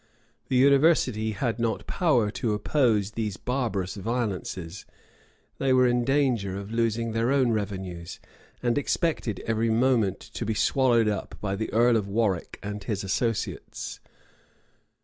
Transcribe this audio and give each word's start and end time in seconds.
[*] 0.25 0.47
The 0.49 0.55
university 0.55 1.33
had 1.33 1.59
not 1.59 1.85
power 1.85 2.31
to 2.31 2.55
oppose 2.55 3.11
these 3.11 3.37
barbarous 3.37 3.93
violences: 3.93 4.87
they 5.59 5.73
were 5.73 5.85
in 5.85 6.03
danger 6.03 6.57
of 6.57 6.71
losing 6.71 7.11
their 7.11 7.31
own 7.31 7.51
revenues; 7.51 8.19
and 8.63 8.79
expected 8.79 9.41
every 9.45 9.69
moment 9.69 10.19
to 10.21 10.43
be 10.43 10.55
swallowed 10.55 11.07
up 11.07 11.35
by 11.39 11.55
the 11.55 11.71
earl 11.71 11.97
of 11.97 12.07
Warwick 12.07 12.57
and 12.63 12.83
his 12.83 13.03
associates. 13.03 13.99